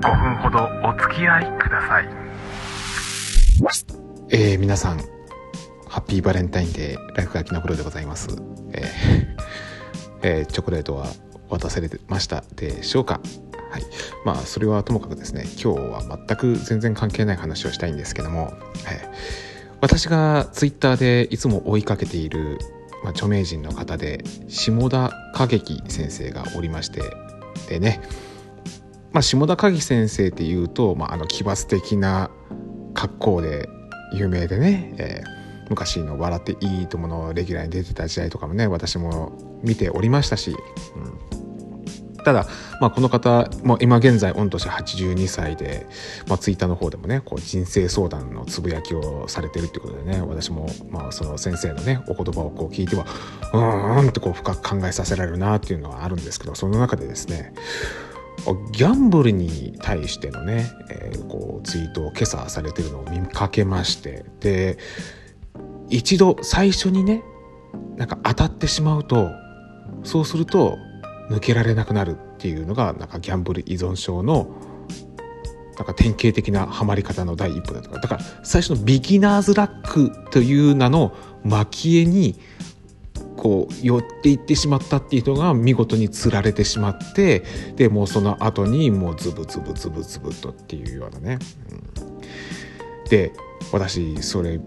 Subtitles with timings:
[0.00, 2.08] 5分ほどお付き合いください。
[4.30, 4.98] えー、皆さん
[5.88, 8.28] ハッピーバレンタインデーライフがきのプロでございます、
[8.72, 8.86] えー
[10.22, 11.06] えーチョコレートは
[11.48, 13.20] 渡されてましたでしょうか？
[13.70, 13.82] はい。
[14.24, 18.54] まあそれはともかくですね今日は全く全然関係ない話をしたいんですけども、
[18.88, 19.50] えー
[19.82, 22.58] 私がツイッターでいつも追いかけている、
[23.02, 25.10] まあ、著名人の方で下田
[25.48, 27.00] 景樹先生がおりまして
[27.70, 28.02] でね
[29.12, 32.30] まあ、下田景樹先生っていうと、まあ、あの奇抜的な
[32.94, 33.68] 格好で
[34.12, 42.46] 有名でね、えー昔の「笑っていいとも!」のレギュラーに出てた時代とかもね私も見ておりましたし、うん、ただ、
[42.80, 45.86] まあ、この方も今現在御年82歳で、
[46.26, 53.06] まあ、ツイッターの方でもねこう人生相談のつぶやきをされてるってことでね私も、まあ、その先生のねお言葉をこう聞いては
[53.54, 57.52] うーんってこう深く考えさせられるなっていうのはあるんですけどその中でですね
[58.72, 64.24] ギャンブルに対してのね、えーこうツイートを今朝されてるのを見かけまして。
[64.40, 64.78] で
[65.88, 67.22] 一度最初にね
[67.96, 69.30] なんか当たってしまうと
[70.04, 70.78] そうすると
[71.30, 74.48] 抜けられなくなるっていうのがなんかギャンブル依存症の
[75.76, 77.98] なんか典型的なハマり方の第一歩だとか。
[77.98, 81.12] だから最初のビギナーズラックという名の
[81.44, 82.38] 蒔絵に
[83.40, 87.42] こう寄っていってしまったっていう人が見事に釣られてしまって
[87.74, 91.38] でもうその後にもうズブズブズブズブとっていうようなね。
[92.04, 92.10] うん
[93.10, 93.32] で
[93.72, 94.60] 私それ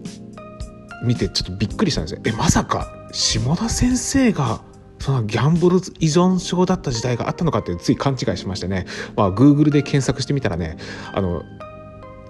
[1.02, 2.20] 見てちょっとびっくりしたんですよ。
[2.24, 4.60] えまさか下田先生が
[4.98, 8.86] そのギャンブル依存症だった時代があったのかってつい勘違いしましてね、
[9.16, 10.76] まあ、Google で検索してみたらね
[11.12, 11.42] あの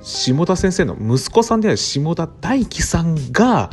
[0.03, 3.71] 下田先生の息子さんである下田大樹さんが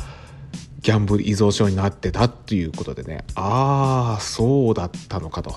[0.81, 3.23] ギャンブル依存症になってたっていうことでね。
[3.35, 5.55] ああそうだったのかと。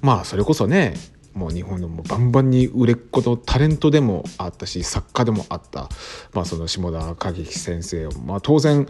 [0.00, 0.94] まあそれこそね
[1.34, 5.88] もう日本のもうバンバンに売れっ子のタレントでもあったし作家でもあった、
[6.34, 8.86] まあ、その下田景樹先生を、まあ、当然、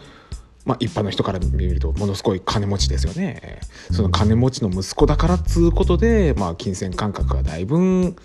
[0.65, 3.59] まあ、一般の人から見るとものすごい金持ちですよね。
[3.91, 8.15] その金持ちの息子だからっつうことで、まあ、金銭感覚がだいぶ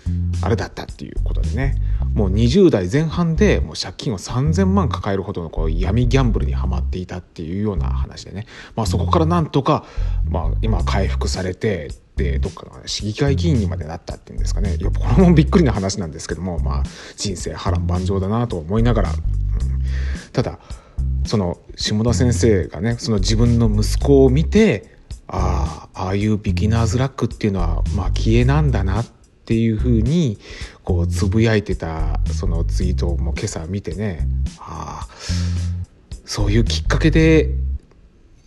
[0.41, 1.75] あれだったっていうことでね。
[2.13, 9.85] もう20代前半でもう借金を3,000万抱えるほどのこう闇ギャンブルにはまっていたっていうような話でね、まあ、そこからなんとか、
[10.29, 14.75] まあ、今回復されてでどっかの市議会議員にまでなったっていうんですかね。
[14.75, 16.83] いやこれもびっくりな話なんですけども、まあ、
[17.15, 19.17] 人生波乱万丈だなと思いながら、うん。
[20.33, 20.59] ただ
[21.25, 24.97] その下田先生がねその自分の息子を見て
[25.27, 29.18] ああああいうビギナーズラックっていうのは蒔絵なんだなって
[29.49, 30.37] ていうふうに
[30.83, 34.27] こうつぶやいてたそのツイートも今朝見てね
[34.59, 35.07] ああ
[36.23, 37.49] そういうきっかけで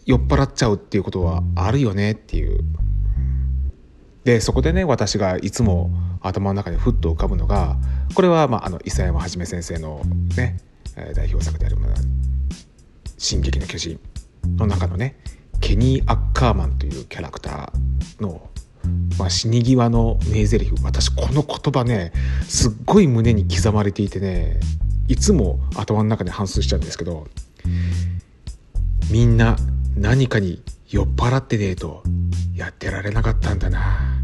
[0.07, 2.61] 酔っ払っちゃうっていうことはあるよねっていう。
[4.23, 5.91] でそこでね私がいつも
[6.21, 7.77] 頭の中にふっと浮かぶのが
[8.15, 10.03] これは、まあ、あの伊佐山はじめ先生の
[10.37, 10.59] ね
[11.17, 11.95] 代表作であるまあ
[13.19, 13.99] 「進撃の巨人」
[14.57, 15.17] の中のね
[15.61, 18.51] ケニー・アッカーマンというキャラクターの、
[19.33, 20.73] 死に際の名台詞。
[20.83, 22.13] 私この言葉ね
[22.47, 24.61] すっごい胸に刻まれていてね
[25.09, 27.27] いつも頭の中に反芻しちゃうんですけど
[29.11, 29.57] みんな
[29.97, 32.03] 何かに酔っ払ってねえと
[32.55, 34.23] やってられなかったんだな。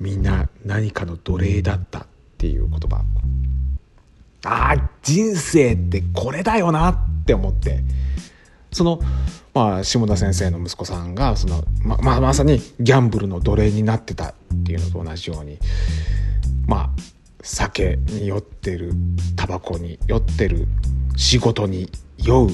[0.00, 2.06] みんな何かの奴隷だったっ
[2.36, 3.02] ていう言葉。
[4.44, 7.82] あー人生ってこれだよなって思って。
[8.76, 9.00] その、
[9.54, 14.34] まあ、下田先生の息子さんがそのままあまさにギャンブルの奴隷になってたっ
[14.66, 15.58] ていうのと同じように
[16.66, 16.90] まあ
[17.40, 18.92] 酒に酔ってる
[19.34, 20.68] タバコに酔ってる
[21.16, 22.48] 仕事に酔う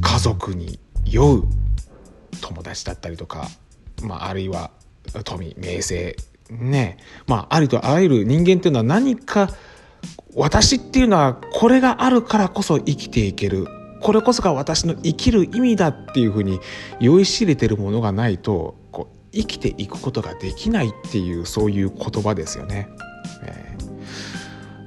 [0.00, 1.44] 家族に酔う
[2.40, 3.46] 友達だったりとか、
[4.02, 4.72] まあ、あるいは
[5.22, 6.16] 富名声
[6.50, 6.96] ね
[7.28, 9.50] まあありとあらゆる人間っていうのは何か
[10.34, 13.68] 私っていうのはこれがあるからこそ生きていける
[14.00, 16.60] これこそが私の生きる意味だっていうふうに
[17.00, 22.88] 酔いしれてるものがないとこう生きていくことができないっていうそういう言葉ですよね。
[23.44, 23.90] えー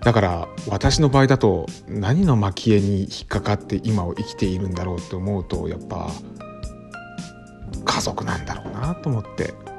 [0.04, 6.12] だから私の場合だと何の蒔絵に引っかかって今を生きているんだろうと思うとやっぱ
[7.86, 9.74] 家族なんだろうなと思って、うん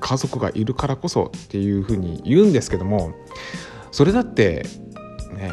[0.00, 3.14] 家族がいるからこそっていうふうに言うんですけども
[3.92, 4.66] それだって
[5.32, 5.52] ね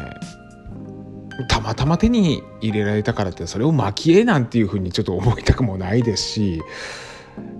[1.44, 6.62] たまたま手に入れられたからってそれを蒔絵なんていうふうにちょっと思いたくもないですし、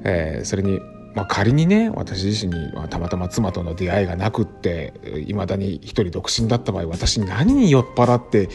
[0.04, 0.80] えーそれに、
[1.14, 4.94] まあ、仮にね私自身にまあたまたま妻との出会いがなくって
[5.26, 8.48] いまだに一人独身だった場合私何に酔っ払って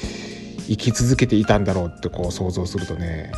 [0.68, 3.32] 生き続けていたんだろうってこう想像するとね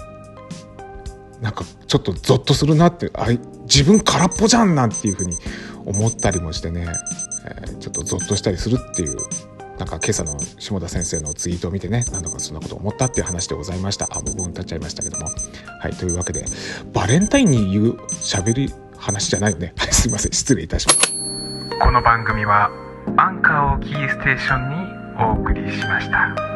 [1.41, 3.27] なんかちょっとゾッとするなってあ
[3.63, 5.35] 自分空っぽじゃんなんていうふうに
[5.85, 6.87] 思ったりもしてね
[7.45, 9.17] えーちょっとゾッとしたりするっていう
[9.77, 14.07] なんか今朝の下田先生のツイートを見てねなんだかそんなこと思ったっていう話でございました。
[14.11, 15.27] あもう5分経っちゃいましたけども。
[15.79, 16.45] はいというわけで
[16.93, 19.73] バレンタインに言う喋り話じゃないよね。
[19.91, 22.69] すいません失礼いたしましたこの番組は
[23.17, 24.75] アンカーをキーステーションに
[25.21, 26.52] お送りしました。